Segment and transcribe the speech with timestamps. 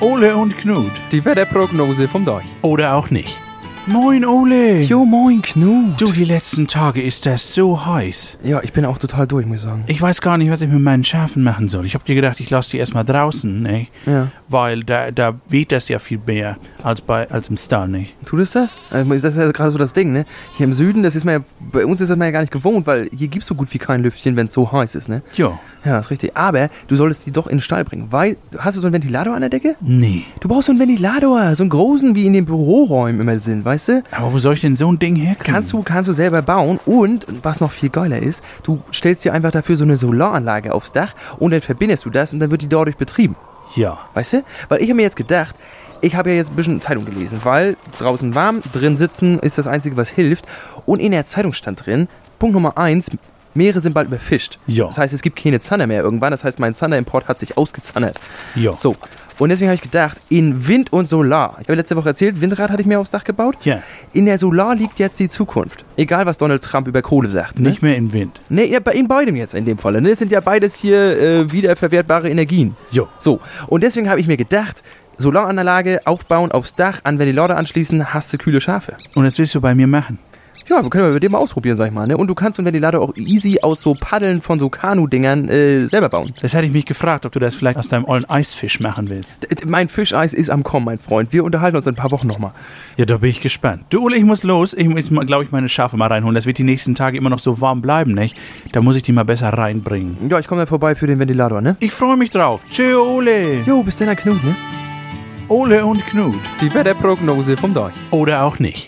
[0.00, 0.92] Ole und Knut.
[1.10, 2.44] Die Wetterprognose vom Deich.
[2.62, 3.36] Oder auch nicht.
[3.88, 4.82] Moin, Ole.
[4.82, 5.98] Jo, moin, Knut.
[5.98, 8.38] Du, die letzten Tage ist das so heiß.
[8.44, 9.84] Ja, ich bin auch total durch, muss ich sagen.
[9.86, 11.86] Ich weiß gar nicht, was ich mit meinen Schafen machen soll.
[11.86, 13.86] Ich hab dir gedacht, ich lasse die erstmal draußen, ne?
[14.04, 14.28] Ja.
[14.48, 18.14] Weil da, da weht das ja viel mehr als, bei, als im Stall, nicht?
[18.26, 18.78] Tut es das?
[18.90, 20.26] Also, Das ist ja gerade so das Ding, ne?
[20.52, 21.40] Hier im Süden, das ist man ja,
[21.72, 23.78] bei uns ist das man ja gar nicht gewohnt, weil hier gibt's so gut wie
[23.78, 25.22] kein Lüftchen, wenn es so heiß ist, ne?
[25.34, 25.58] Ja.
[25.84, 26.36] Ja, ist richtig.
[26.36, 29.34] Aber du solltest die doch in den Stall bringen, weil, hast du so einen Ventilator
[29.34, 29.76] an der Decke?
[29.80, 30.24] Nee.
[30.40, 33.88] Du brauchst so einen Ventilator, so einen großen, wie in den Büroräumen immer sind, weißt
[33.88, 34.02] du?
[34.10, 35.54] Aber wo soll ich denn so ein Ding herkriegen?
[35.54, 39.32] Kannst du, kannst du selber bauen und, was noch viel geiler ist, du stellst dir
[39.32, 42.62] einfach dafür so eine Solaranlage aufs Dach und dann verbindest du das und dann wird
[42.62, 43.36] die dadurch betrieben.
[43.76, 43.98] Ja.
[44.14, 44.44] Weißt du?
[44.68, 45.54] Weil ich habe mir jetzt gedacht,
[46.00, 49.66] ich habe ja jetzt ein bisschen Zeitung gelesen, weil draußen warm, drin sitzen ist das
[49.66, 50.46] Einzige, was hilft.
[50.86, 52.08] Und in der Zeitung stand drin,
[52.38, 53.10] Punkt Nummer eins,
[53.58, 54.58] Meere sind bald überfischt.
[54.66, 54.86] Ja.
[54.86, 56.30] Das heißt, es gibt keine Zander mehr irgendwann.
[56.30, 58.18] Das heißt, mein Zander-Import hat sich ausgezandert.
[58.54, 58.72] Ja.
[58.72, 58.96] So.
[59.38, 61.58] Und deswegen habe ich gedacht, in Wind und Solar.
[61.60, 63.56] Ich habe letzte Woche erzählt, Windrad hatte ich mir aufs Dach gebaut.
[63.62, 63.82] Ja.
[64.12, 65.84] In der Solar liegt jetzt die Zukunft.
[65.96, 67.60] Egal, was Donald Trump über Kohle sagt.
[67.60, 67.68] Ne?
[67.68, 68.40] Nicht mehr im Wind.
[68.48, 70.00] Nee, ja, in beidem jetzt in dem Falle.
[70.00, 70.10] Ne?
[70.10, 72.74] Das sind ja beides hier äh, wiederverwertbare Energien.
[72.90, 73.06] Jo.
[73.18, 74.82] So, und deswegen habe ich mir gedacht,
[75.18, 78.96] Solaranlage aufbauen aufs Dach, an Ventilator anschließen, hast du kühle Schafe.
[79.14, 80.18] Und das willst du bei mir machen?
[80.68, 82.06] Ja, wir können wir mit dem mal ausprobieren, sag ich mal.
[82.06, 82.16] Ne?
[82.16, 85.86] Und du kannst so einen Ventilator auch easy aus so Paddeln von so Kanu-Dingern äh,
[85.86, 86.32] selber bauen.
[86.42, 89.38] Das hätte ich mich gefragt, ob du das vielleicht aus deinem ollen Eisfisch machen willst.
[89.44, 91.32] D- Mein Fischeis ist am Kommen, mein Freund.
[91.32, 92.52] Wir unterhalten uns in ein paar Wochen nochmal.
[92.98, 93.84] Ja, da bin ich gespannt.
[93.90, 94.74] Du, Ole, ich muss los.
[94.74, 96.34] Ich muss, glaube ich, meine Schafe mal reinholen.
[96.34, 98.36] Das wird die nächsten Tage immer noch so warm bleiben, nicht?
[98.72, 100.18] Da muss ich die mal besser reinbringen.
[100.28, 101.76] Ja, ich komme dann vorbei für den Ventilator, ne?
[101.80, 102.60] Ich freue mich drauf.
[102.70, 103.62] Tschö, Ole.
[103.64, 104.54] Jo, bis dann, Knut, ne?
[105.48, 106.34] Ole und Knut.
[106.60, 107.94] Die Wetterprognose vom Deich.
[108.10, 108.86] Oder auch nicht.